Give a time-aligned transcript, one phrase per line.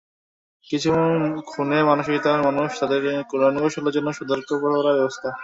[0.67, 0.89] কিছু
[1.49, 3.01] খুনে মানসিকতার মানুষ এবং তাদের
[3.41, 5.29] রণকৌশলের জন্যই এত সতর্ক প্রহরার ব্যবস্থা!